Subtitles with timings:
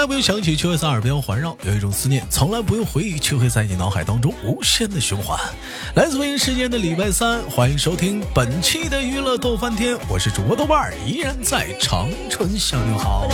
[0.00, 5.38] 有一种声音从来不用想起，却会在耳边环绕；有一种思念从来不用回忆，却会在你脑海当中无限的循环。
[5.94, 13.28] 来自北京时间的礼拜三，欢迎收听本期的娱乐逗翻天，我是主播豆瓣儿，依然在长春向你好。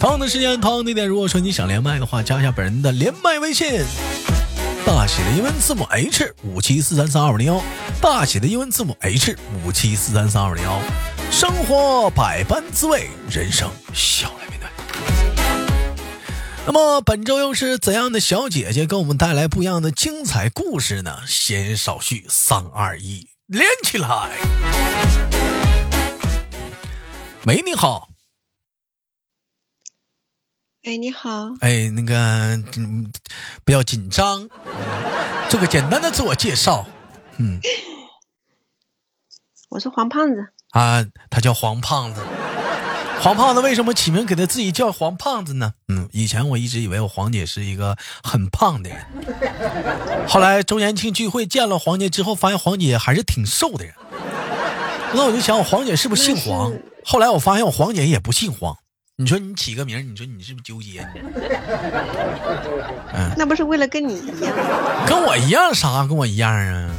[0.00, 3.84] 同样的时间，同样地点，如果说你想连麦的话，加一下本人的连麦微信，
[4.84, 7.62] 大写的英文字母 H 五七四三三二五零幺，
[8.00, 10.80] 大写的英文字母 H 五七四三三二五零幺。
[11.30, 14.35] 生活百般滋味，人生笑。
[16.66, 21.20] 那么本周又是怎样的小姐姐给我们带来不一样的精彩故事呢？
[21.24, 24.08] 闲言少叙，三二一，连起来！
[27.46, 28.08] 喂，你好。
[30.82, 31.54] 哎，你好。
[31.60, 32.16] 哎，那个，
[32.76, 33.12] 嗯，
[33.64, 34.48] 不要紧张，
[35.48, 36.84] 做个简单的自我介绍。
[37.38, 37.60] 嗯，
[39.70, 40.52] 我是黄胖子。
[40.70, 42.20] 啊，他叫黄胖子。
[43.26, 45.72] 黄胖子为什么起名给他自己叫黄胖子呢？
[45.88, 49.04] 嗯，以前我一直以为我黄姐是一个很胖的人，
[50.28, 53.92] 后来周年庆聚会见了黄姐之后，发现黄姐还是挺瘦的人。
[55.12, 56.72] 那我就想，我黄姐是不是姓黄？
[57.04, 58.76] 后来我发现我黄姐也不姓黄。
[59.16, 61.04] 你说你起个名，你说你是不是纠结？
[63.12, 64.54] 嗯，那不是为了跟你一样？
[65.04, 66.06] 跟我一样啥？
[66.06, 66.90] 跟我一样啊？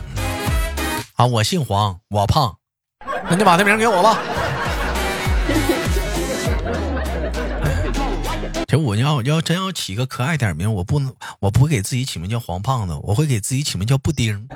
[1.16, 2.58] 啊，我姓黄，我胖，
[3.30, 4.20] 那你把这名给我吧。
[8.78, 14.48] 我要要真要起个可爱点名，我不能，我不会给自己起名叫黄胖子，我会给自己起名叫布丁。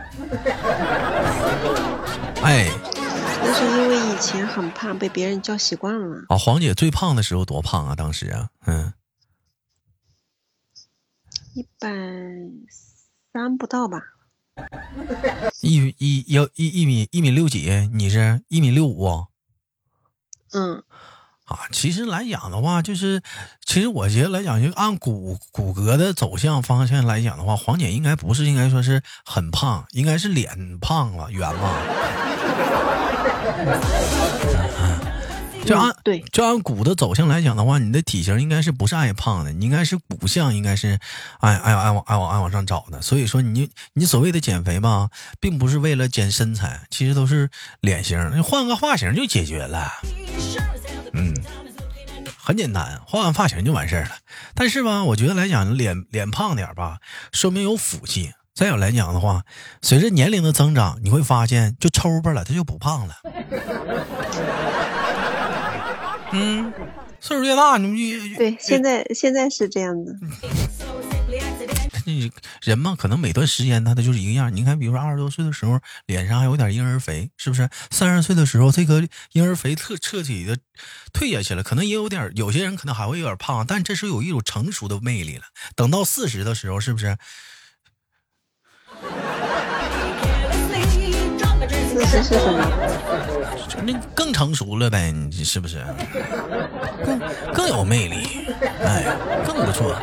[2.44, 2.67] 哎，
[3.44, 6.25] 那是因为以前很胖，被别人叫习惯了。
[6.30, 7.95] 啊，黄姐最胖的时候多胖啊？
[7.95, 8.94] 当时啊，嗯，
[11.53, 11.90] 一百
[13.31, 14.01] 三不到吧？
[15.62, 17.90] 一一要一一米一米六几？
[17.94, 19.28] 你是一米六五？
[20.51, 20.84] 嗯。
[21.51, 23.22] 啊，其实来讲的话，就是，
[23.66, 31.81] 其实我觉得来讲，就按骨骨骼的走向方向来讲的话，黄姐应该不是应该说是很胖，应该是脸胖了，圆了。
[35.66, 41.00] 就按对，就按骨的走向来讲的话，你的体型应该是不是爱胖的，你应该是骨相应该是
[41.39, 43.01] 爱爱爱往爱往爱往上找的。
[43.01, 45.09] 所以说，你你所谓的减肥吧，
[45.41, 47.50] 并不是为了减身材，其实都是
[47.81, 49.91] 脸型，你换个发型就解决了。
[51.13, 51.33] 嗯，
[52.38, 54.11] 很简单，换换发型就完事儿了。
[54.55, 56.97] 但是吧，我觉得来讲，脸脸胖点吧，
[57.31, 58.33] 说明有福气。
[58.53, 59.44] 再有来讲的话，
[59.81, 63.16] 随着年龄的增长，你会发现就抽巴了，他就不胖了。
[66.33, 66.71] 嗯，
[67.19, 70.11] 岁数越大，你们越对，现在现在是这样的。
[72.06, 72.31] 那
[72.62, 74.56] 人嘛，可能每段时间他他就是一个样。
[74.56, 77.69] 你看，比如说二十多岁的时候，脸上还有点婴儿肥，是不是？
[77.89, 80.57] 三十岁的时候，这个婴儿肥特彻底的
[81.13, 85.44] 退下去了，可能也有点，有些人可能还会有点胖，但这是有一种成熟的魅力了。
[85.75, 87.17] 等到四十的时候，是不是？
[91.94, 92.62] 四十是什么？
[93.83, 95.83] 那更成熟了呗，你是不是？
[97.03, 97.19] 更
[97.53, 98.45] 更有魅力，
[98.81, 100.00] 哎，更不错。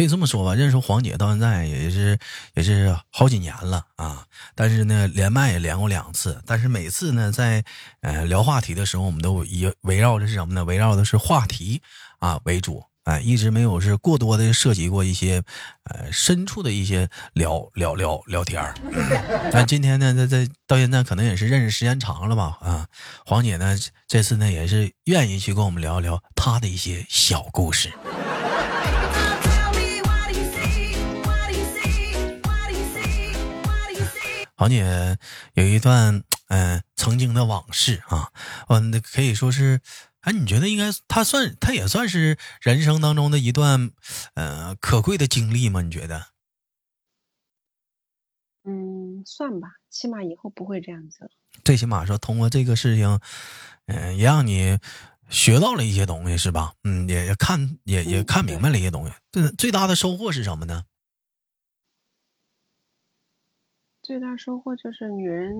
[0.00, 2.18] 可以这么说吧，认识黄姐到现在也是
[2.54, 4.24] 也是好几年了啊。
[4.54, 7.62] 但是呢，连麦也连过两次，但是每次呢，在
[8.00, 10.64] 呃聊话题的时候，我们都以围绕着是什么呢？
[10.64, 11.82] 围绕的是话题
[12.18, 15.42] 啊为主，哎，一直没有是过多的涉及过一些
[15.84, 18.74] 呃深处的一些聊聊聊聊天儿。
[19.52, 22.86] 但今天呢，在在到现在可能也是认识时间长了吧啊。
[23.26, 23.76] 黄姐呢，
[24.08, 27.92] 这次呢也是愿意去跟我们聊一聊她的一些小故事。
[34.60, 35.16] 黄姐
[35.54, 38.30] 有一段嗯曾经的往事啊，
[38.68, 39.80] 嗯，那可以说是，
[40.20, 43.90] 哎，你觉得应该他算，他也算是人生当中的一段
[44.34, 45.80] 呃可贵的经历吗？
[45.80, 46.26] 你觉得？
[48.64, 51.30] 嗯，算吧，起码以后不会这样子了。
[51.64, 53.18] 最起码说，通过这个事情，
[53.86, 54.78] 嗯，也让你
[55.30, 56.74] 学到了一些东西，是吧？
[56.84, 59.14] 嗯，也看也也看明白了一些东西。
[59.32, 60.84] 最最大的收获是什么呢？
[64.10, 65.54] 最大收获就是女人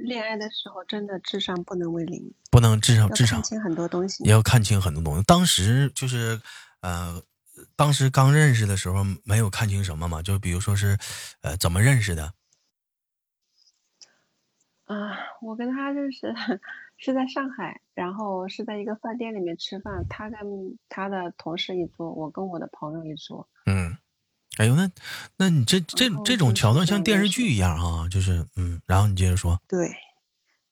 [0.00, 5.22] 恋爱的时候，真的智商不能为零，不能智商智商看清很多东西，也要看清很多东西。
[5.22, 6.38] 当时就是，
[6.82, 7.22] 呃，
[7.74, 10.98] 当时刚认识的时候没有看清什么嘛，就比如说是，
[11.40, 12.34] 呃，怎么认识的？
[14.84, 16.34] 啊，我跟他认识
[16.98, 20.38] 是在上海，然后是在一个饭店里面吃饭，他跟
[20.90, 23.83] 他的同事一桌，我跟我的朋友一桌，嗯。
[24.58, 24.88] 哎呦，那，
[25.36, 29.60] 那你这这这种桥段像电视剧一样啊，就是嗯，然后你接着说。
[29.66, 29.92] 对，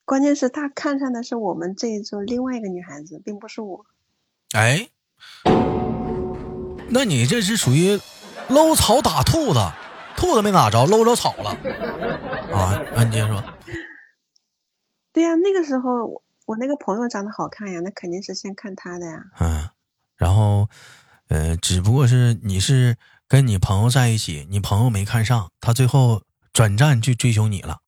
[0.04, 3.84] 关键是他看上的是我们这一桌另外一个女孩子，并不是我。
[4.52, 4.88] 哎，
[6.90, 7.98] 那你这是属于
[8.48, 9.58] 搂草打兔子，
[10.16, 11.50] 兔子没打着，搂着草了
[12.52, 12.80] 啊？
[12.94, 13.42] 那你接着说。
[15.12, 19.24] 对呀，那个时候我我那个朋友长得好看呀，那肯定是先看他的呀。
[19.40, 19.68] 嗯，
[20.16, 20.68] 然后，
[21.28, 22.96] 呃，只不过是你是
[23.32, 27.80] 跟你朋友在一起，你朋友没看上，他最后转战去追求你了。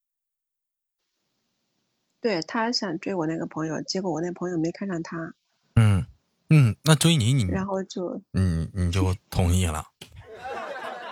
[2.18, 5.34] 对他想追我那个朋友，结果我那朋友没看上他。
[5.74, 6.06] 嗯
[6.48, 9.84] 嗯，那追你你然后就你你就同意了。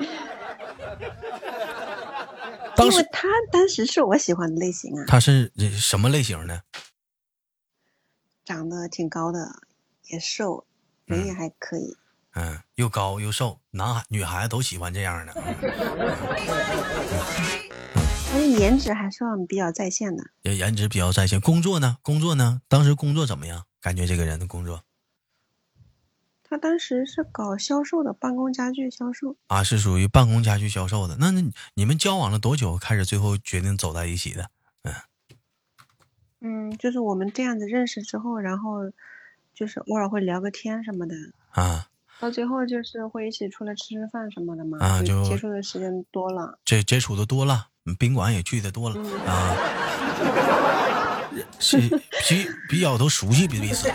[2.75, 6.62] 当时因为他当时是我喜欢的类型啊，他是什么类型的？
[8.46, 9.61] 长得挺高的，
[10.05, 10.64] 也瘦，
[11.05, 11.99] 人也还可以。
[12.34, 15.32] 嗯，又高又瘦，男孩女孩子都喜欢这样的。
[18.34, 20.25] 而且颜值还算比较在线的。
[20.43, 21.40] 也颜值比较在线。
[21.40, 21.99] 工作呢？
[22.02, 22.62] 工作呢？
[22.69, 23.64] 当时工作怎么样？
[23.81, 24.84] 感觉这个人的工作
[26.44, 29.37] 他当时是搞销售的，办公家具销售。
[29.49, 31.17] 啊，是属于办公家具销售的。
[31.19, 31.43] 那那
[31.75, 34.50] 你们交往了多久，开始最后决定走在一起的？
[34.82, 34.94] 嗯
[36.40, 38.90] 嗯，就是我们这样子认识之后，然后
[39.55, 41.14] 就是偶尔会聊个天什么的，
[41.50, 41.88] 啊，
[42.22, 44.78] 到最后就是会一起出来吃吃饭什么的嘛。
[44.78, 46.56] 啊就接触的时间多了。
[46.64, 49.56] 这接触的多了，嗯宾馆也去的多了、嗯啊，
[51.58, 53.90] 是比比较都熟悉彼此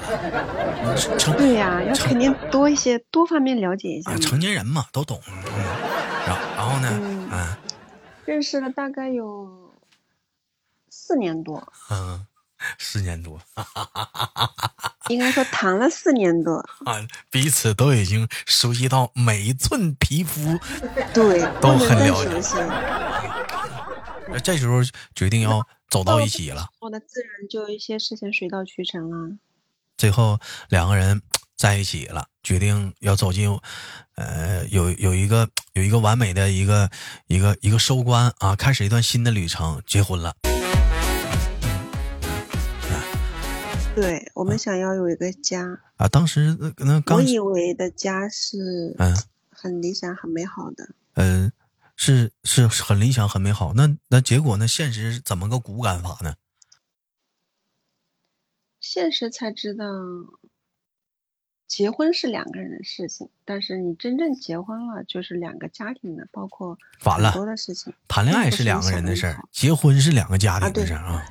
[1.18, 5.22] 成对呀、要肯定多一些，多方面了解一下啊，成年人嘛都懂。
[5.30, 5.34] 嗯，
[6.28, 6.90] 然后然后呢？
[7.02, 7.56] 嗯嗯
[8.26, 9.72] 认识了大概有
[10.90, 12.26] 四年多，嗯，
[12.78, 13.40] 四年多
[15.10, 16.58] 应该说谈了四年多。
[16.86, 17.00] 啊，
[17.32, 20.60] 彼此都已经熟悉到每一寸皮肤。
[21.14, 22.58] 对，都很了解。
[24.30, 24.80] 那这时候
[25.16, 26.68] 决定要走到一起了。
[26.80, 29.38] 我的自然就一些事情水到渠成了。
[29.98, 30.38] 最后
[30.68, 31.22] 两个人
[31.56, 33.58] 在一起了，决定要走进，
[34.16, 36.90] 呃，有有一个有一个完美的一个
[37.28, 40.36] 一个一个收官啊，开始一段新的旅程，结婚了。
[44.00, 49.12] 对我们想要有一个家，啊，当时那那刚我以为的家是嗯
[49.50, 50.88] 很理想、很美好的。
[51.16, 51.52] 嗯、
[51.96, 54.68] 是是很理想很美好，那那结果呢？
[54.68, 56.36] 现实是怎么个骨感法呢？
[58.80, 59.84] 现实才知道，
[61.68, 67.94] 结婚是两个人的事情，但是你真正结婚了，就是两个家庭的，包括反了很多的事情。
[68.08, 71.26] 谈恋爱是两个人的事儿结婚是两个家庭的事儿啊。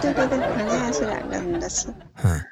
[0.00, 1.88] 对对对，谈恋爱是两个人的事。
[2.24, 2.42] 嗯，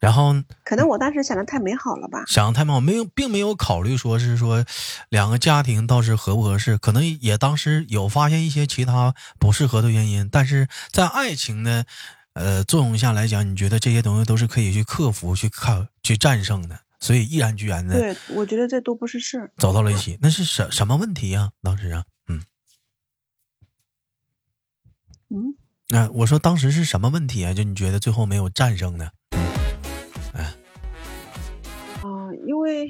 [0.00, 0.34] 然后
[0.64, 2.24] 可能我当时想的太美好了吧？
[2.26, 4.64] 想的太美好，没有，并没有考虑说是说
[5.08, 11.86] 两个家庭倒是合不合适，可能也当时有发现一些其他不适合的原因，但是在爱情的
[12.34, 19.52] 呃作用下来讲，你觉得这些东西都是可以去克服、去看、去战胜的，所以毅然决然的对，我觉得这都不是事儿。
[19.56, 20.18] 走到了一起。
[20.20, 22.42] 那是什什么问题呀、当时啊，嗯，
[25.30, 25.56] 嗯，
[25.88, 27.54] 那、我说当时是什么问题啊？
[27.54, 29.12] 就你觉得最后没有战胜的？
[32.02, 32.86] 啊、因为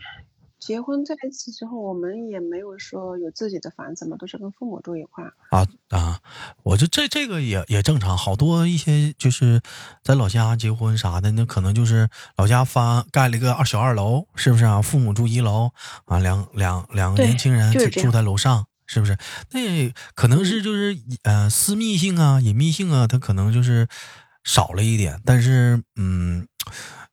[0.64, 5.34] 结婚在一起之后，我们也没有说有自己的房子嘛，都是跟父母住一块儿。
[5.50, 6.18] 啊啊！
[6.62, 9.60] 我就这这个也也正常，好多一些就是
[10.02, 14.80] 在老家结婚啥的，那可能就是老家发盖了一个二小二楼，是不是啊？
[14.80, 15.70] 父母住一楼
[16.06, 19.18] 啊，两两两个年轻人住在楼上，是不是？
[19.50, 23.86] 那可能是就是呃私密性啊、隐秘性啊，它可能就是
[24.44, 26.48] 少了一点，但是嗯，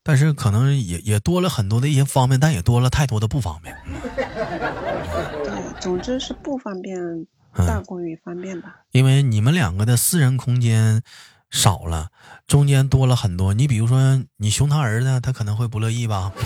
[0.03, 3.75] 但是可能也也多了很多的一些方便，但也多了太多的不方便。
[5.43, 8.75] 对，总之是不方便嗯大过于方便吧。
[8.91, 11.03] 因为你们两个的私人空间
[11.49, 12.09] 少了，
[12.47, 13.53] 中间多了很多。
[13.53, 16.31] 你比如说，你熊他儿子，他可能会不乐意吧？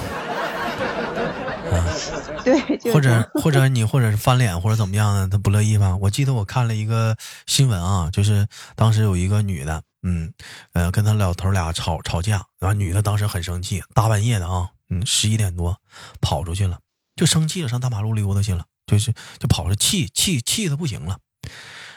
[2.44, 5.96] 对，就是或者或者你或者是翻脸或者怎么样的，他不乐意吧？
[5.98, 7.16] 我记得我看了一个
[7.48, 10.32] 新闻啊，就是当时有一个女的，嗯，
[10.74, 15.82] 呃，跟他老头俩吵吵架，然后女的当时很生气，大半夜的啊，嗯，十一点多
[16.22, 16.80] 跑出去了，
[17.16, 21.18] 就生气了，上大马路溜达去了，就是就跑着气气气的不行了。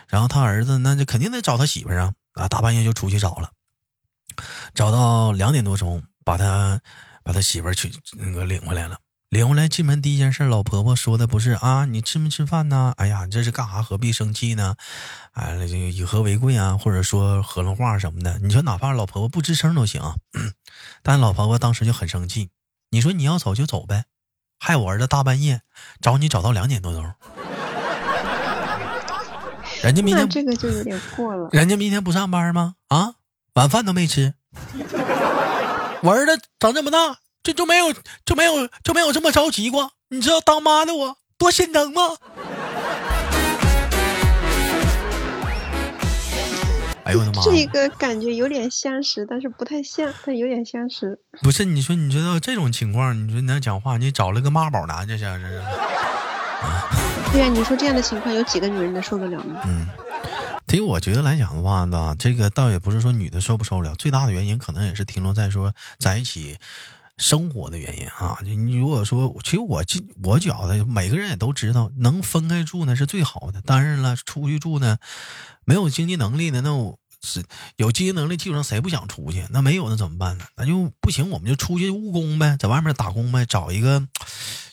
[0.09, 3.53] 然后他儿子那就肯定得找他媳妇啊，啊，大半夜就出去找了，
[4.73, 6.81] 找到两点多钟，把他
[7.23, 8.99] 把他媳妇去那个领回来了。
[9.30, 12.94] 领回来进门第一件事，老婆婆说的不是啊，你吃没吃饭呢？
[12.97, 13.82] 哎呀，你这是干啥？
[13.82, 14.75] 何必生气呢？
[15.32, 18.38] 哎，这个以和为贵啊，或者说和了话什么的。
[18.38, 20.00] 你说哪怕老婆婆不吱声都行，
[21.04, 22.49] 但老婆婆当时就很生气。
[22.90, 24.06] 你说你要走就走呗，
[24.58, 25.61] 害我儿子大半夜
[26.00, 27.04] 找你找到两点多钟，
[29.82, 31.50] 人家明天这个就有点过了。
[31.52, 32.76] 人家明天不上班吗？
[32.88, 33.16] 啊，
[33.52, 34.32] 晚饭都没吃。
[36.00, 37.18] 我儿子长这么大，
[37.49, 37.90] 就就没有
[38.26, 39.93] 就没有就没有这么着急过。
[40.11, 42.02] 你知道当妈的我多心疼吗？
[47.05, 47.43] 哎呦我的妈！
[47.43, 51.19] 这个感觉有点相识，但是不太像，但有点相识。
[51.40, 55.62] 不是你说，你知道这种情况，你说你那讲话，你找了个妈宝男，这是这是。
[57.33, 59.59] 对呀，你说这样的情况，有几个女人能受得了呢？
[59.64, 59.87] 嗯，
[60.67, 66.59] 其实我觉得来讲的话呢，这个倒也不是说女的受不受了，最大的原因可能也是停留在说在一起
[67.19, 68.39] 生活的原因啊。
[68.43, 69.85] 你如果说，其实我
[70.23, 73.61] 我觉得每个人也都知道，能分开住呢是最好的。
[73.61, 74.97] 当然了，出去住呢，
[75.65, 76.99] 没有经济能力的那我。
[77.21, 77.45] 是
[77.75, 79.45] 有经济能力，基本上谁不想出去？
[79.51, 80.45] 那没有那怎么办呢？
[80.57, 84.01] 那就不行，我们就出去务工呗，在外面打工呗，找一个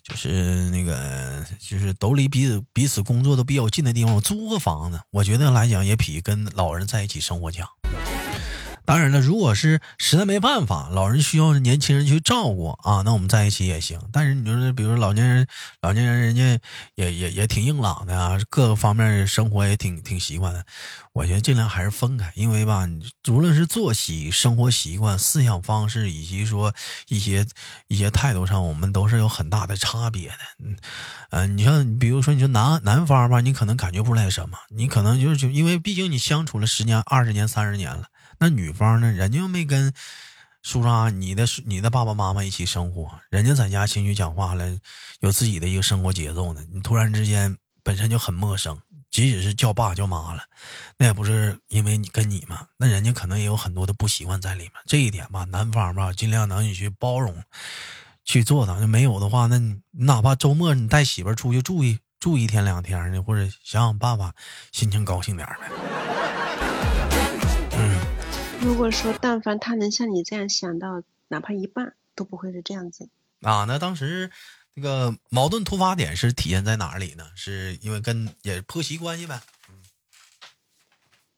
[0.03, 5.01] 就是那个就是都离彼此彼此工作都比较近的地方，租个房子。
[5.09, 7.67] 我觉得来讲也比跟老人在一起生活强。
[8.85, 13.99] 当然了，如果是实在没办法，老人需要年轻人去照顾啊，那我们在一起也行。
[14.13, 15.47] 但是你说，比如说老年人，
[15.81, 16.59] 老年人人家
[16.95, 20.63] 也也也挺硬朗的啊，各个方面生活也挺挺习惯的。
[21.13, 22.87] 我觉得尽量还是分开，因为吧，
[23.29, 26.73] 无论是作息、生活习惯、思想方式，以及说
[27.07, 27.45] 一些
[27.87, 30.35] 一些态度上，我们都是有很大的差别的。
[30.63, 30.77] 嗯
[31.31, 38.05] 嗯，你像比如说，你说男男方吧，你可能感觉不出来什么，你可能就是就因为毕竟你相处了十年、二十年、三十年了。
[38.39, 39.11] 那女方呢？
[39.11, 39.93] 人家又没跟
[40.61, 44.77] 叔叔阿你的你的爸爸妈妈一起生活，人家在家情绪讲话了，
[45.19, 46.65] 有自己的一个生活节奏呢。
[46.73, 48.79] 你突然之间本身就很陌生，
[49.11, 50.43] 即使是叫爸叫妈了，
[50.97, 54.71] 那也不是因为你跟你嘛，那人家可能也有很多的不习惯在里面。
[54.87, 57.43] 这一点吧，男方吧尽量能你去包容，
[58.23, 58.79] 去做到。
[58.79, 64.33] 就没有的话，那你哪怕周末你带媳妇出去住一住一天两天的，或者想想办法，
[64.71, 66.14] 心情高兴点呗。
[68.65, 73.09] 如果说但凡他能像你这样想到，哪怕一半都不会是这样子
[73.41, 73.65] 啊。
[73.65, 74.31] 那当时
[74.73, 77.25] 那个矛盾突发点是体现在哪里呢？
[77.35, 79.39] 是因为跟也婆媳关系呗。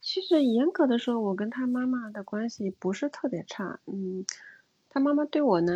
[0.02, 3.82] 其实严格的说，我跟他妈妈的关系不是特别差。
[3.88, 4.26] 嗯，
[4.90, 5.74] 他妈妈对我呢，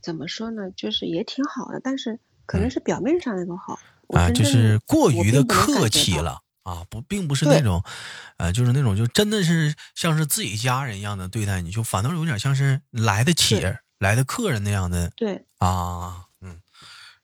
[0.00, 0.70] 怎么说呢？
[0.70, 6.40] 就是也挺好的，但是可能是表面上那种好啊，就是过于的客气了。
[6.64, 7.82] 啊，不，并不是那种，
[8.38, 13.62] 呃，就是那种，就真的是像是自己家人一样的对待你，就反倒有点像是来的企
[13.98, 15.10] 来的客人那样的。
[15.16, 16.60] 对啊，嗯，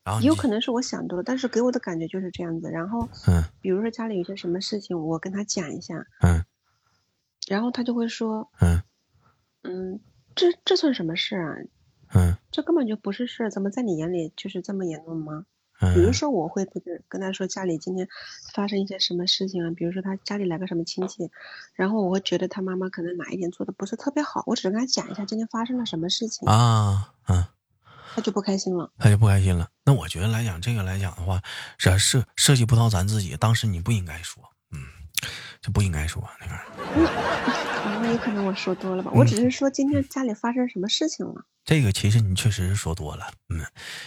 [0.04, 2.70] 然后有可能是我想多了，但是给我的感觉就是这样子。
[2.70, 6.44] 然后，嗯，比如说家里有些什么事情，我跟他讲一下，嗯，
[7.48, 8.82] 然后他就会说，嗯，
[9.62, 10.00] 嗯，
[10.34, 11.54] 这这算什么事啊？
[12.12, 15.46] 嗯，这根本就不是事，怎么在你眼里就是这么严重吗？
[15.94, 18.06] 比如说，我会跟跟他说家里今天
[18.52, 19.70] 发生一些什么事情啊？
[19.74, 21.30] 比如说他家里来个什么亲戚，
[21.74, 27.46] 然后我会觉得他妈妈可能哪一点做的不是特别好，我只是跟他讲一下今天发生了什么事情啊，嗯，
[28.14, 29.68] 他就不开心了，他就不开心了。
[29.84, 31.40] 那我觉得来讲这个来讲的话，
[31.78, 34.78] 是涉涉及不到咱自己，当时你不应该说，嗯，
[35.62, 37.60] 就不应该说那个。
[38.02, 39.10] 那有可能我说多了吧？
[39.14, 41.42] 我只是说今天家里发生什么事情了。
[41.64, 43.60] 这个其实你确实是说多了，嗯，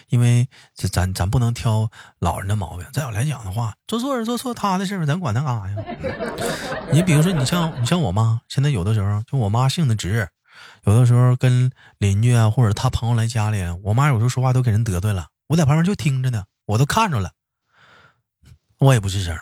[0.10, 1.90] 因为这咱咱不能挑
[2.20, 2.86] 老人的毛病。
[2.92, 5.86] 再有来讲的话，做错人做错他的事儿，咱管他干啥呀？
[6.92, 10.28] 你比如说，你像你像我妈，现在有的时候就我妈性子直，
[10.86, 17.32] 有的时候跟邻居啊或者他朋友来家里，我妈有时候说话都给人得罪了，我在旁边就听着呢，我都看着了，
[18.80, 19.38] 我也不吱声。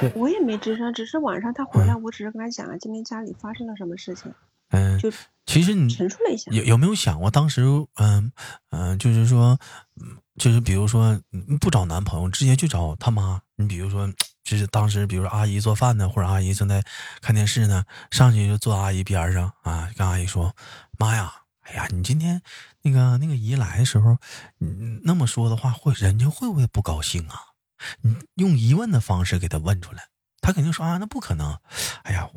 [0.00, 4.32] 我我也没吱声，只是晚上他回来，我只是跟他讲了今天家里发生了什么事情。
[4.70, 5.12] 嗯，就
[5.44, 7.62] 其实你陈述了一下，有有没有想过当时，
[7.94, 8.32] 嗯
[8.70, 9.58] 嗯，就是说，
[10.36, 11.20] 就是比如说
[11.60, 13.40] 不找男朋友，直接去找他妈。
[13.54, 14.12] 你比如说，
[14.42, 16.82] 就是当时，比如说阿姨做饭呢，或者阿姨正在
[17.22, 20.54] 看电视呢，上去就坐阿姨边上啊，跟阿姨说
[20.98, 22.42] ：“妈呀，哎呀，你今天
[22.82, 24.18] 那个那个姨来的时候，
[24.58, 27.40] 你那么说的话，会人家会不会不高兴啊？”
[28.02, 30.08] 你用疑问的方式给他问出来，
[30.40, 31.58] 他肯定说啊，那不可能。
[32.02, 32.28] 哎呀，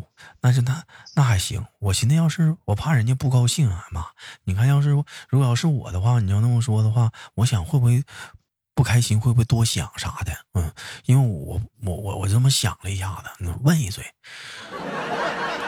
[0.41, 0.83] 那是那
[1.15, 1.65] 那还行。
[1.79, 4.07] 我寻思，要是我怕人家不高兴啊，妈，
[4.43, 4.89] 你看，要是
[5.29, 8.03] 如果要是我的话，你要那么说的话，我想会不会
[8.73, 9.19] 不开心？
[9.19, 10.33] 会不会多想啥的？
[10.53, 10.73] 嗯，
[11.05, 14.03] 因为我我我我这么想了一下子，问一嘴，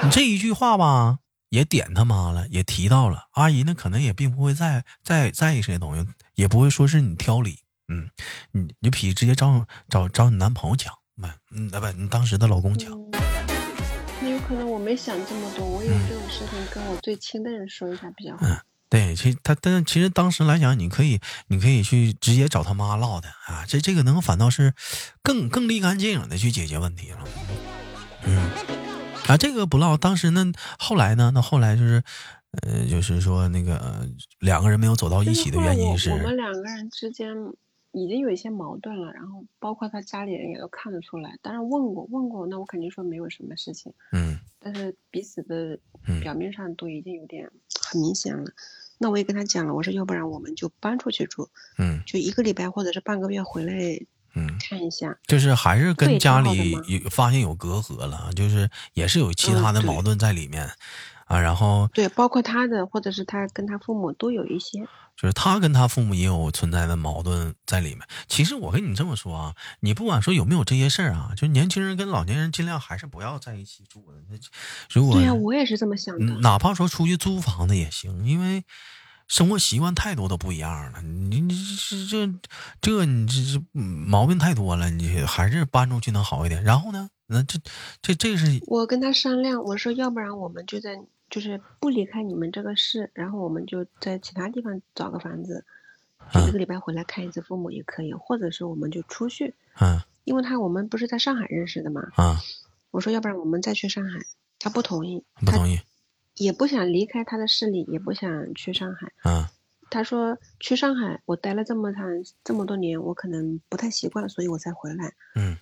[0.04, 7.60] 你这一句话吧，也点他妈了，也提到了阿姨，那可能也并不会在在在意这些东西，也不会说是你挑理。
[7.92, 8.10] 嗯，
[8.54, 12.90] 你你比直接找找找你男朋友讲，不，嗯，不，你当时的老公讲。
[14.22, 18.46] 那有可能我没想这么多，我有这种事情跟我最亲的人说一下比较好。
[18.46, 18.58] 嗯，
[18.88, 24.74] 对，其实他，但其实当时来讲，你可以，你可以去直接找他妈唠的啊，这这个能反倒是
[25.22, 27.20] 更更立竿见影的去解决问题了。
[28.24, 28.38] 嗯，
[29.28, 32.02] 啊，这个不唠，当时那，后来呢，那后来就是。
[32.64, 34.06] 呃，就是说那个
[34.40, 37.34] 两个人没有走到一起的原因是，我们两个人之间
[37.92, 41.38] 已经有一些矛盾了，然后包括他家里人也都看得出来。
[41.42, 43.94] 当然问过问过，那我肯定说没有什么事情。
[44.14, 44.40] 嗯。
[44.60, 45.78] 但是彼此的
[46.22, 47.50] 表面上都已经有点
[47.82, 48.46] 很明显了。
[48.98, 51.50] 那我也跟他讲了，我说要不然我们就搬出去住。
[51.78, 52.02] 嗯。
[52.06, 53.74] 就一个礼拜或者是半个月回来。
[54.36, 54.48] 嗯。
[54.60, 55.18] 看一下。
[55.28, 60.70] 就是还是跟家里有发现有隔阂了，就是也是有其他的矛盾在里面。
[61.32, 64.80] 啊，然后对，包括他的，或者是他跟他父母都有一些，
[65.16, 68.06] 就是他跟他父母也有存在的矛盾在里面。
[68.28, 74.18] 其实我跟你这么说啊，你不管说有没有这些事儿啊，就年轻人跟老年人尽量还是不要在一起住的。
[74.30, 74.36] 那
[74.92, 76.36] 如果对呀，我也是这么想的。
[76.40, 78.66] 哪怕说出去租房子也行，因为
[79.30, 81.02] 生活习惯太多都不一样了。
[81.02, 82.34] 你你这这
[82.82, 86.62] 这你这这毛病太多了，你还是搬出去能好一点。
[86.62, 87.58] 然后呢，那这
[88.02, 91.00] 这这是我跟他商量，我说要不然我们就在。
[91.32, 95.66] 就是不离开你们这个市，然后我们就在其他地方找个房子，
[96.34, 99.56] 就一个礼拜回来看一次父母也可以，或者是我们就出去。
[99.80, 102.02] 嗯，因为他我们不是在上海认识的嘛。
[102.16, 102.36] 啊，
[102.92, 104.20] 我说要不然我们再去上海，
[104.60, 105.80] 他不同意，不同意，
[106.36, 109.14] 也不想离开他的势力，也不想去上海。
[109.22, 109.52] 啊，
[109.90, 112.06] 他说去上海，我待了这么长
[112.44, 115.14] 这么多年，我可能不太习惯，所以我才回来。
[115.36, 115.58] 嗯。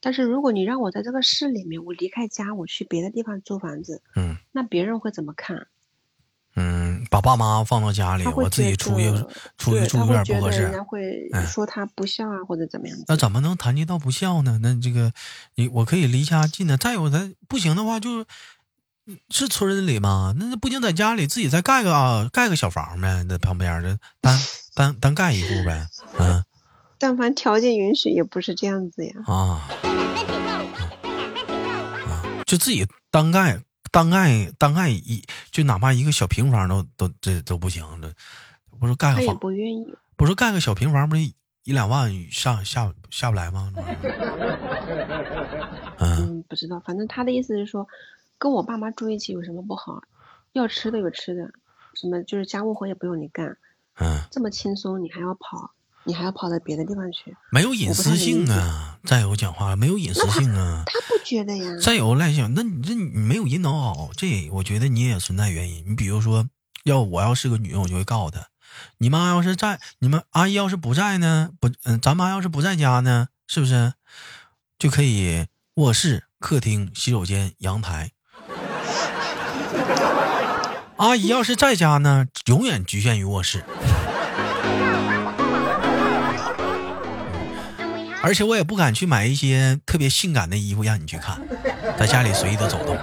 [0.00, 5.66] 但是如果你让我在这个市里面，我离开家，我去别的地方租房子，嗯，那别人会怎么看？
[6.58, 9.10] 嗯，把爸妈放到家里，我自己出去
[9.58, 12.96] 出去住有点不合适，人家会说他不孝啊，或者怎么样？
[13.08, 14.58] 那怎么能谈及到不孝呢？
[14.62, 15.12] 那这个，
[15.56, 18.24] 你我可以离家近的，再有咱不行的话，就
[19.28, 24.38] 是村里吗，那不行，在家里自己再盖个啊，盖个小房呗，在旁边的单
[24.74, 25.95] 单单盖一户呗，嗯。
[26.98, 29.12] 但凡条件允许，也不是这样子呀。
[29.26, 29.68] 啊，
[32.46, 37.84] 就自己单干、单干、单干一，就哪怕一个小平房都都这都不行。
[38.00, 38.12] 这
[38.78, 39.94] 不是盖个房，不愿意。
[40.16, 41.22] 不是盖个小平房，不是
[41.64, 43.72] 一两万上下下不来吗？
[45.98, 47.86] 嗯，不知道，反正他的意思是说，
[48.38, 50.02] 跟我爸妈住一起有什么不好？
[50.52, 51.50] 要吃的有吃的，
[51.94, 53.58] 什么就是家务活也不用你干。
[53.98, 55.72] 嗯，这么轻松，你还要跑？
[56.06, 57.36] 你还要跑到别的地方去？
[57.50, 58.96] 没有隐私性啊！
[59.04, 60.84] 再有讲话没有隐私性啊！
[60.86, 61.76] 他不觉得呀。
[61.82, 65.84] 再有赖性，那你这你没有引导好，这我觉得你也存在原因。
[65.88, 66.48] 你比如说，
[66.84, 68.46] 要我要是个女人，我就会告诉他，
[68.98, 71.50] 你妈要是在，你们阿姨要是不在呢？
[71.58, 73.28] 不，嗯，咱妈要是不在家呢？
[73.48, 73.94] 是不是
[74.78, 78.12] 就可以卧室、客厅、洗手间、阳台？
[80.98, 83.64] 阿姨要是在家呢，永远局限于卧室。
[88.26, 91.40] 而且我也不敢去买一些特别性感的衣服让你去看，
[91.96, 92.96] 在家里随意的走动。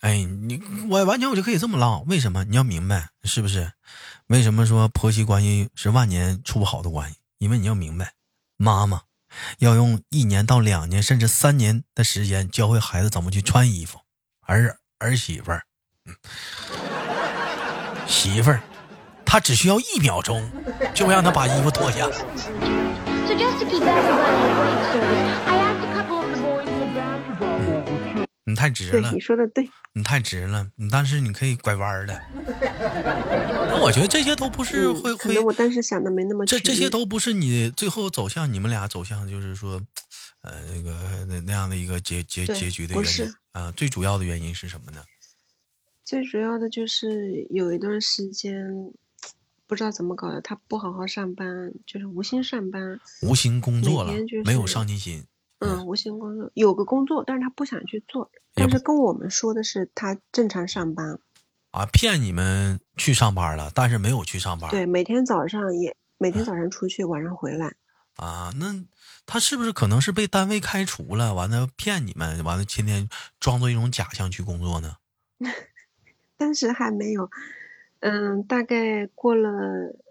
[0.00, 2.42] 哎，你我完全我就可以这么唠，为什么？
[2.42, 3.70] 你要明白是不是？
[4.26, 7.16] 为什么说婆媳关系是万年处不好的关系？
[7.38, 8.14] 因为你要明白，
[8.56, 9.02] 妈妈
[9.58, 14.00] 要用一年到两年甚至三年的时间教会孩子怎么去穿衣服，
[14.40, 15.62] 而儿媳妇儿，
[18.08, 18.60] 媳妇儿。
[19.24, 20.50] 他只需要一秒钟，
[20.94, 22.08] 就让他把衣服脱下。
[28.46, 32.20] 你太直了，你说的对，你太直了，你但是你可以拐弯的。
[32.36, 36.46] 那我觉得这些都不是会会，我当时想的没那么。
[36.46, 39.82] 这这些都不是你最后走向你们俩走向，就是说，
[40.42, 43.72] 呃，那个那那样的一个结结结局的原因啊。
[43.72, 45.02] 最主要的原因是什么呢？
[46.04, 48.92] 最主要的就是有一段时间。
[49.66, 54.12] 不知道怎么搞的，他不好好上班，就是无心上班，无心工作了，
[54.44, 55.24] 没有上进心。
[55.60, 61.18] 嗯，无心工作，有个工作，但是他不想去做，但是跟我们说的是他正常上班。
[61.70, 64.70] 啊，骗你们去上班了，但是没有去上班。
[64.70, 67.74] 对，每天早上也每天早上出去，晚上回来。
[68.16, 68.84] 啊，那
[69.26, 71.34] 他是不是可能是被单位开除了？
[71.34, 73.08] 完了骗你们，完了天天
[73.40, 74.96] 装作一种假象去工作呢？
[76.36, 77.30] 当时还没有。
[78.04, 79.48] 嗯，大概过了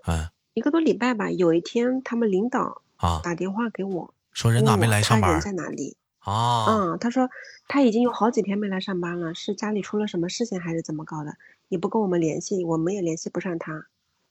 [0.07, 1.29] 嗯一个多礼拜吧。
[1.29, 5.39] 有一天，他们领导啊打电话给我，说人咋没来上班？
[5.39, 5.95] 在哪里？
[6.17, 7.29] 啊，嗯，他说
[7.67, 11.35] 他已经有好几天没来上班了，是家里出了什么事情还是怎么搞的？
[11.69, 13.85] 也不跟我们联系，我们也联系不上他。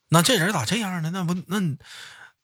[0.09, 1.09] 那这人咋这样呢？
[1.13, 1.59] 那不那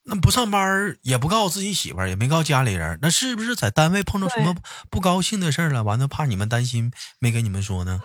[0.04, 4.56] 那不上班也不告诉自己媳妇儿，也没告诉家里人，那是不是在单位碰到什么
[4.90, 5.84] 不高兴的事儿了？
[5.84, 8.02] 完了怕你们担心，没跟你们说呢？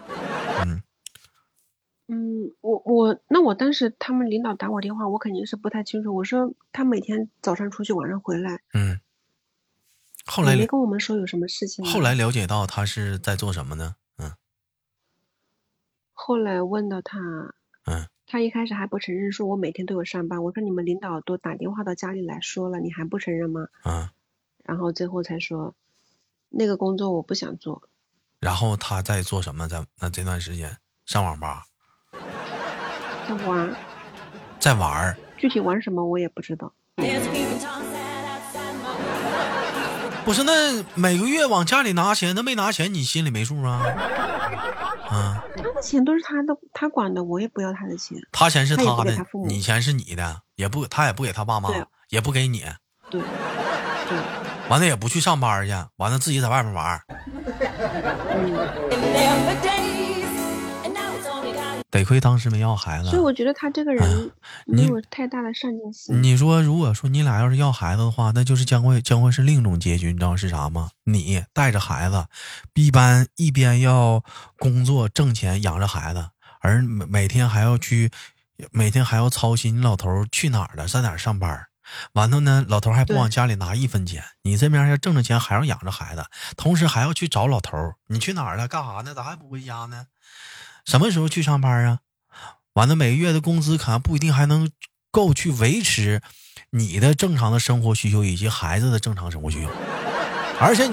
[0.64, 0.83] 嗯。
[2.06, 6.14] 嗯，我我那我当时他们领导打我电话，我肯定是不太清楚。
[6.14, 8.60] 我说他每天早上出去，晚上回来。
[8.74, 9.00] 嗯，
[10.26, 11.84] 后来没跟我们说有什么事情。
[11.84, 13.96] 后来了解到他是在做什么呢？
[14.18, 14.32] 嗯，
[16.12, 17.18] 后来问到他，
[17.86, 20.44] 嗯，他一开始还不承认，说我每天都有上班。
[20.44, 23.66] 我说你们领导都打电话到家里来说了，你还不承认吗？
[23.84, 24.10] 嗯，
[24.62, 25.74] 然后最后才说，
[26.50, 27.88] 那个工作我不想做。
[28.40, 29.66] 然后他在做什么？
[29.66, 31.64] 在那这段时间上网吧，
[33.28, 33.74] 在玩，
[34.58, 35.16] 在玩。
[35.37, 36.72] 具体玩什么我也不知道。
[40.24, 43.82] 不是，那每个月往家里拿钱，那没拿钱，你心里没数啊？
[45.08, 45.44] 啊？
[45.56, 48.16] 他的钱都是他的，他管的，我也不要他的钱。
[48.32, 49.14] 他钱是他的，
[49.46, 51.68] 你钱是你的，也不，他也不给他爸妈，
[52.08, 52.64] 也不给你。
[53.10, 54.18] 对，对。
[54.70, 56.98] 完了也不去上班去，完了自己在外面玩。
[61.98, 64.33] 得亏当时没要孩子，所以我觉得他这个人
[64.66, 66.22] 没有太大的上进心。
[66.22, 70.90] 你说，如果说你俩要是要孩子的话，那就是将会将会是另一种结局，你知道是啥吗？
[71.04, 72.26] 你带着孩子，
[72.74, 74.24] 一般一边要
[74.59, 76.30] 工作挣钱养着孩子，
[76.61, 78.11] 而每每天还要去，
[78.72, 81.66] 每天还要操心你老头去哪儿了，在哪儿上班。
[82.14, 86.24] 完了呢，老头还不往家里拿一分钱，你这边要挣着钱还要养着孩子，
[86.57, 87.76] 同时还要去找老头。
[88.07, 88.66] 你去哪儿了？
[88.66, 89.14] 干啥呢？
[89.14, 90.07] 咋还不回家呢？
[90.85, 91.99] 什么时候去上班啊？
[92.75, 94.70] 完了，每个月的工资可能不一定还能
[95.11, 96.20] 够去维持
[96.70, 99.70] 你的正常的生活需求以及孩子的正常生活需求。
[100.61, 100.90] 而且，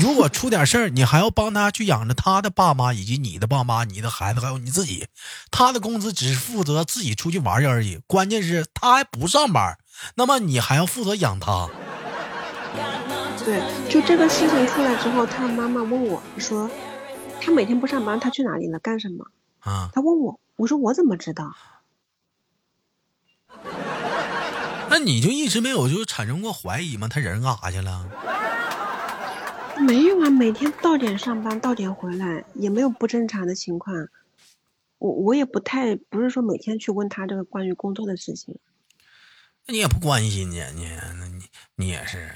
[0.00, 5.06] 如果出点事儿，你还要帮他去养着他的爸妈以及你的爸妈、你的孩子还有你自己。
[5.50, 9.76] 他的工资只是负责自己出去玩去而已，关键是他还不上班。
[10.14, 11.68] 那么你还要负责养他，
[13.44, 13.60] 对，
[13.90, 16.70] 就这个事情出来之后，他妈妈问我说，
[17.40, 18.78] 他每天不上班，他去哪里了？
[18.78, 19.30] 干什么？
[19.60, 19.90] 啊？
[19.92, 21.54] 他问我，我说我怎么知道？
[24.90, 27.08] 那你就一直没有就产生过怀疑吗？
[27.08, 28.08] 他人干啥去了？
[29.80, 34.08] 没有啊，每天到点上班，到点回来，也没有不正常的情况。
[34.98, 38.58] 我我也不太不是说每天去问他这个关于工作的事情。
[39.66, 41.44] 那你也不关心呢，你，那你
[41.76, 42.32] 你也是。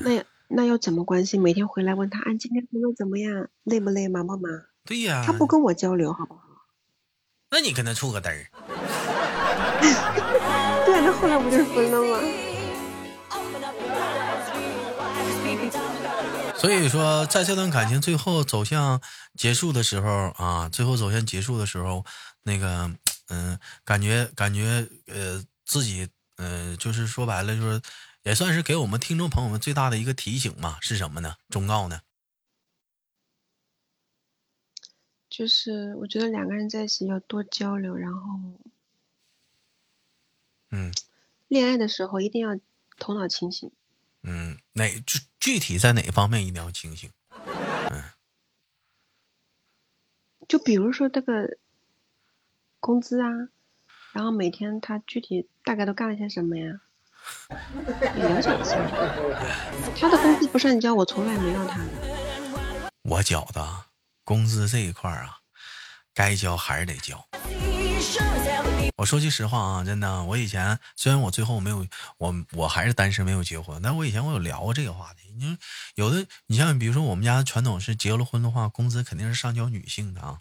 [0.00, 1.42] 那那要怎么关心？
[1.42, 3.48] 每天回来问他，啊，今天工作怎么样？
[3.64, 4.06] 累不累？
[4.08, 4.52] 忙不忙？
[4.84, 5.24] 对呀。
[5.26, 6.40] 他不跟我交流，好不好？
[7.50, 8.46] 那你跟他处个嘚儿。
[10.86, 12.20] 对，那后来不就是分了吗？
[16.56, 19.00] 所以说，在这段感情最后走向
[19.34, 22.04] 结束的时候啊，最后走向结束的时候，
[22.44, 22.90] 那个，
[23.28, 26.08] 嗯，感觉感觉呃自己。
[26.38, 27.80] 嗯，就是说白了，就是
[28.26, 31.36] 也算是给我们听众朋友们最大的一个提醒嘛，是什么呢？
[31.48, 32.00] 忠告呢？
[35.30, 38.40] 就是我觉得两个人在一起要多交流，然后，
[40.70, 40.92] 嗯，
[41.46, 42.58] 恋爱的时候一定要
[42.98, 43.70] 头脑清醒。
[44.22, 47.08] 嗯，哪具具体在哪方面一定要清醒？
[47.30, 48.02] 嗯，
[50.48, 51.58] 就比如说这个
[52.80, 53.28] 工资啊。
[54.12, 56.80] 然后每天他具体大概都干了些什么呀？
[58.14, 58.76] 你了解一下。
[59.98, 61.84] 他的工资不是你交，我从来没要他的。
[63.02, 63.84] 我觉得
[64.24, 65.38] 工资这一块啊，
[66.14, 67.26] 该交还是得交。
[68.96, 71.86] 我说句实话啊，真的，我以前虽然我最后没有，
[72.18, 75.32] 我我还是单身没有结婚，但我以前我有聊过这个话题。
[75.36, 75.58] 你
[75.96, 80.38] 有的，你像比如说我们家传统是结了婚的话，工资肯定是上交女性的啊。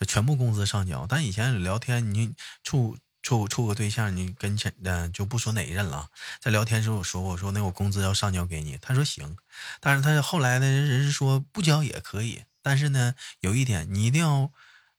[0.00, 9.36] 就全部工资上交，但以前聊天，你处处处个对象，你跟前嗯就不说哪一任了，在聊天时候我说我说那我工资要上交给你，他说行，
[9.80, 14.50] 但是他后来呢人是说不交也可以，但是呢有一点你一定要，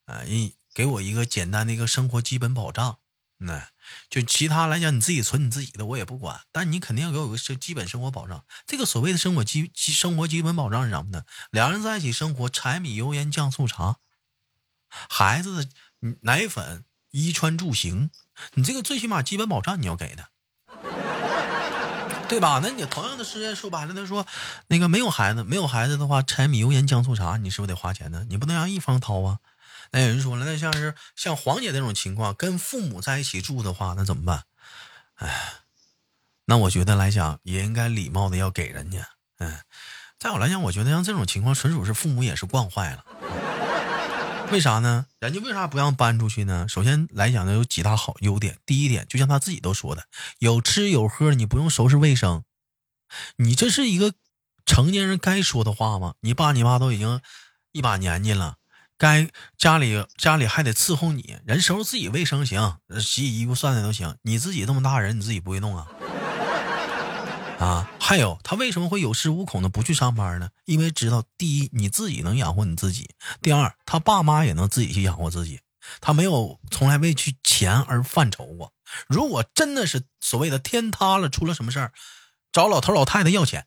[0.06, 3.00] 呃一给我一个简单的一个生活基本保障，
[3.40, 3.68] 那
[4.10, 8.46] 就其他来讲你自己存你自己的我也不管，但你肯定要给我个基本生活保障。
[8.66, 11.26] 这个所谓的生活基基生活基本保障是什么呢？
[11.52, 13.98] 两人在一起生活，柴米油盐酱醋茶。
[15.10, 15.70] 孩子的
[16.22, 18.10] 奶粉、衣穿住行，
[18.56, 20.30] 你这个最起码基本保障你要给的，
[22.28, 22.60] 对吧？
[22.64, 24.26] 那你同样的时间说白了，他说
[24.68, 28.26] 那个没有孩子，没有孩子的话，柴米油盐酱醋茶，你是不是得花钱呢？
[28.28, 29.38] 你不能让一方掏啊。
[29.92, 34.46] 那有人说了，那像是像黄姐那种情况，跟父母在一起住的话，那怎么办？
[35.16, 35.54] 哎，
[36.46, 39.08] 那我觉得来讲也应该礼貌的要给人家。
[39.38, 39.60] 嗯，
[40.18, 43.06] 在我来讲，我觉得像这种情况，纯属是父母也是惯坏了。
[44.52, 45.08] 为啥呢？
[45.20, 46.68] 人家为啥不让搬出去呢？
[46.68, 48.60] 首先来讲呢，有几大好优点。
[48.66, 50.04] 第一点，就像他自己都说的，
[50.40, 52.44] 有吃有喝，你不用收拾卫生。
[53.38, 54.14] 你这是一个
[54.66, 56.14] 成年人该说的话吗？
[56.22, 57.20] 你爸你妈都已经
[57.72, 58.58] 一把年纪了，
[58.98, 64.16] 该家里家里还得伺候你，人收拾自己卫生行，洗洗衣服涮涮都行。
[64.22, 65.88] 你自己这么大人，你自己不会弄啊？
[67.64, 70.50] 啊，还有他为什么会有恃无恐的不去上班呢？
[70.66, 73.10] 因为知道第一你自己能养活你自己，
[73.42, 75.62] 第二他爸妈也能自己去养活自己。
[76.02, 78.74] 他没有从来为去钱而犯愁过。
[79.08, 81.94] 如果真的是所谓的天塌了，出了什么事儿，
[82.52, 83.66] 找老头老太太要钱，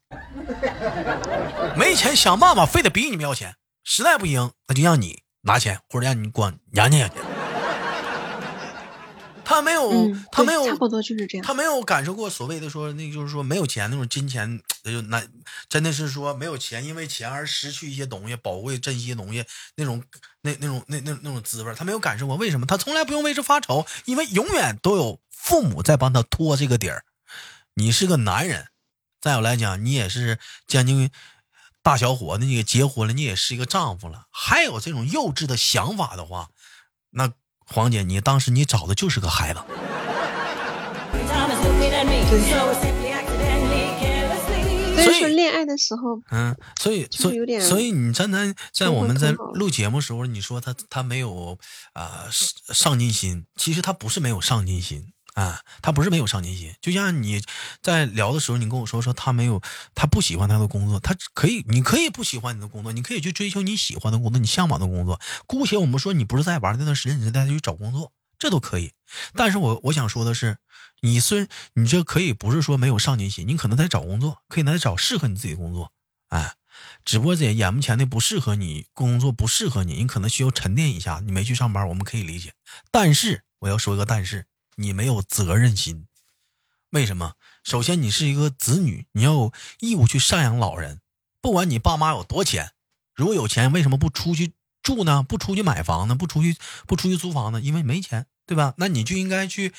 [1.74, 7.14] 没钱想办法，非得逼你们要钱，实在不行，那就让你拿钱，或者让你管娘家去。
[9.48, 11.46] 他没有，他没有，差不多就是这样。
[11.46, 15.22] 他没有感受过所谓的说，那就是说没有钱那种金钱， 那就那
[15.68, 19.44] 真的是说没有钱，因为钱而失去一些东西，宝贵珍惜东西，
[19.76, 20.02] 那种
[20.42, 22.34] 那那种那那那种滋味，他没有感受过。
[22.34, 22.66] 为什么？
[22.66, 27.04] 他从来不用为这发愁，因为永远都有父母在帮他托这个底儿。
[27.74, 28.66] 你是个男人，
[29.20, 31.12] 再有来讲，你也是将近
[31.84, 36.50] 大小伙子，你也结婚了，你也是一个丈夫了，还有这种幼稚的想法的话，
[37.10, 37.32] 那。
[37.66, 39.60] 黄姐，你当时你找的就是个孩子，
[44.96, 51.58] 所以说恋爱的时候，嗯，所以所以所以你刚才在我们在录节目时候，你说他他没有
[51.92, 55.12] 啊上进心，其实他不是没有上进心。
[55.36, 57.42] 啊，他不是没有上进心，就像你
[57.82, 59.60] 在聊的时候，你跟我说说他没有，
[59.94, 65.20] 他不喜欢他的工作，他可以，你可以不喜欢你的工作，你可以去追求你喜欢的工作，你向往的工作。
[65.46, 68.92] 姑且我们说你不是在玩那段时间，你是带他去找工作，这都可以。
[69.34, 70.56] 但是我我想说的是，
[71.02, 75.92] 你虽你这可以不是说没有上进心，你可能在找工作，可以来找适合你自己的工作，
[76.30, 76.54] 哎，
[77.04, 82.54] 只不过这眼目前的不适合你工作，不适合你，你可能需要沉淀一下，你没去上班，我们可以理解。
[82.90, 84.46] 但是我要说一个但是。
[84.76, 86.06] 你没有责任心，
[86.90, 87.34] 为什么？
[87.64, 91.00] 首先，你是一个子女，你要有义务去赡养老人。
[91.40, 92.72] 不管你爸妈有多钱，
[93.14, 95.22] 如果有钱，为什么不出去住呢？
[95.22, 96.14] 不出去买房呢？
[96.14, 97.60] 不出去不出去租房呢？
[97.60, 98.74] 因为没钱，对吧？
[98.78, 99.74] 那你就应该去。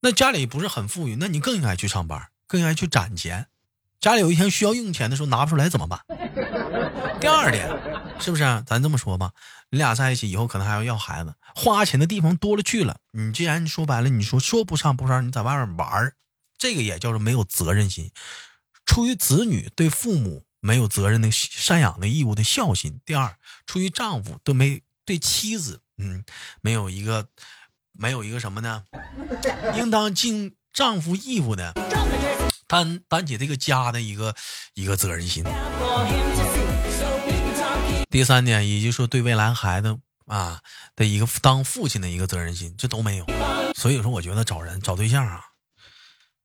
[0.00, 3.49] 那家里不是很富裕，那你更应该去上班，更应该去攒钱。
[4.00, 6.00] 家里有一天需要用钱的时候拿不出来怎么办？
[7.20, 7.68] 第二点，
[8.18, 8.42] 是不是？
[8.66, 9.32] 咱这么说吧，
[9.68, 12.96] 你俩在一起以后可能还要要孩子，花钱的地方多了去了。
[13.12, 16.14] 你既然说白了，你说说不上不上，你在外面玩
[16.56, 18.10] 这个也叫做没有责任心，
[18.86, 23.02] 出于子女对父母没有责任的赡养的义务的孝心。
[23.04, 23.36] 第二，
[23.66, 26.24] 出于丈夫都没对妻子，嗯，
[26.62, 27.28] 没有一个
[27.92, 28.82] 没有一个什么呢？
[29.76, 31.74] 应当尽丈夫义务的。
[32.70, 34.32] 担担起这个家的一个
[34.74, 35.42] 一个责任心。
[38.08, 40.60] 第三点，也就是说对未来孩子啊
[40.94, 43.26] 的一个当父亲的一个责任心，这都没有。
[43.74, 45.40] 所以说，我觉得找人找对象啊，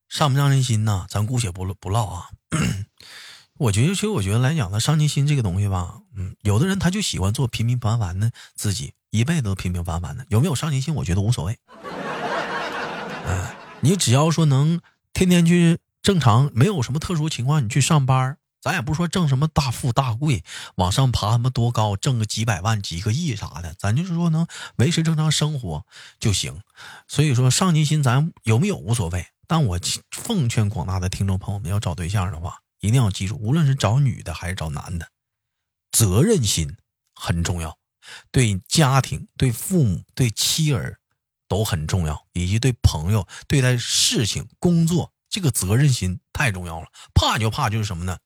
[0.08, 1.06] 上不上进心呢？
[1.08, 2.26] 咱姑且不不唠啊。
[3.58, 10.26] 我觉得，其实我觉得来讲呢，上进心这个东西吧，嗯，有的人他就喜欢做平平凡凡的自己，一辈子都平平凡凡的。
[10.28, 11.56] 有没有上进心，我觉得无所谓。
[13.26, 13.46] 嗯，
[13.80, 14.80] 你只要说能
[15.12, 15.78] 天天去。
[16.06, 20.44] 正常没有什么特殊情况，你去上班，咱也不说挣什么大富大贵，
[20.76, 25.84] 往上爬他妈多高，挣个几百万、几个亿啥的，咱就是说能维持正常生活
[26.20, 26.62] 就行。
[27.08, 29.80] 所以说上进心咱有没有无所谓，但我
[30.12, 35.08] 奉劝广大的听众朋友们，要找对象的话，一定要记住，无论是找女的还是找男的，
[35.90, 36.76] 责任心
[37.16, 37.76] 很重要，
[38.30, 41.00] 对家庭、对父母、对妻儿
[41.48, 45.10] 都很重要，以及对朋友、对待事情、工作。
[45.28, 48.18] 这个责任心太重要了，怕就怕就是什么呢？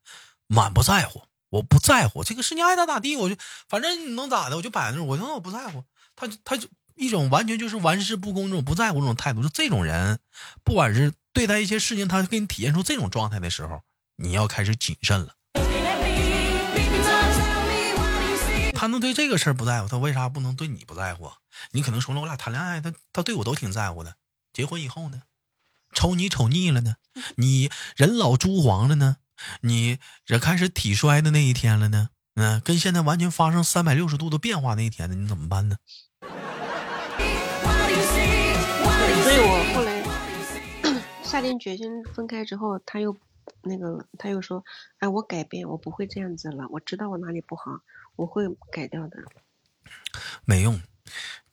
[0.46, 3.36] 满不在乎，我不在乎这个事，你爱咋咋地，我就
[3.68, 5.84] 反正你能咋的，我就摆那儿，我说我不在乎。
[6.16, 10.18] 他他就一种完全就是玩世不恭这种不在乎这种态度，就这种人，
[10.64, 13.80] 不管是对待一些事情，他给你体现出这种状态的时候，
[14.16, 15.34] 你要开始谨慎了。
[18.74, 21.30] 他能对这个事儿不在乎，他为啥不能对你不在乎？
[21.70, 24.14] 你可能说了，我俩谈恋爱，他他对我都挺在乎的。
[24.52, 25.22] 结婚以后呢？
[25.92, 26.96] 瞅你瞅腻了呢，
[27.37, 29.16] 你人老珠黄了呢，
[29.62, 35.76] 你这开始体衰的那一天了呢，嗯，跟现在完全发生三百六十度的变化那一天呢，你怎么办呢？
[39.22, 40.03] 所以我后来
[41.22, 43.16] 下定决心分开之后，他又
[43.62, 44.64] 那个他又说，
[44.98, 47.62] 哎，我改变，我不会这样子了，我知道我哪里不好，
[48.16, 49.18] 我会改掉的。
[50.44, 50.81] 没用，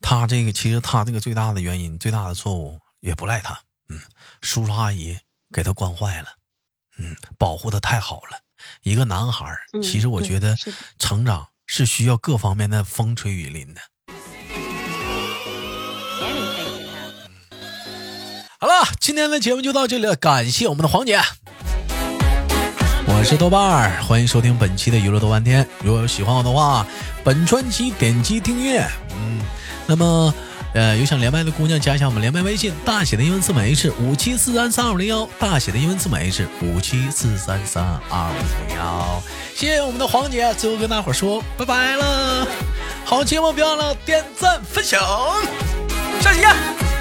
[0.00, 3.60] 他这个其实他这个最大的原因，最大的错误也不赖他。
[3.90, 4.00] 嗯，
[4.42, 5.18] 叔叔阿姨
[5.52, 6.28] 给他惯坏了，
[6.98, 8.40] 嗯，保护的太好了。
[8.82, 9.46] 一个男孩
[9.82, 10.56] 其实我觉得
[10.98, 13.80] 成长是需要各方面的风吹雨淋的。
[18.60, 21.20] 好了，今天的节目就到这里了，感谢我们的黄姐。
[23.06, 25.66] 我是豆瓣儿，欢迎收听本期的娱乐豆瓣天。
[25.82, 26.86] 如果有喜欢我的话，
[27.24, 28.86] 本专辑点击订阅。
[29.12, 29.40] 嗯，
[29.86, 30.34] 那么。
[30.78, 38.30] 呃，有想连麦的姑娘，加一下我们连麦微信，大写的英文字母 H 五七四三三二零幺，大写的英文字母 H 五七四三三二
[38.68, 39.20] 零幺。
[39.56, 42.46] 谢谢我们的黄姐，最后跟大伙说拜拜了。
[43.04, 45.00] 好节目别忘了点赞分享，
[46.20, 46.97] 下期见。